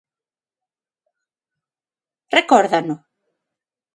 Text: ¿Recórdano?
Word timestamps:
¿Recórdano? 2.35 2.95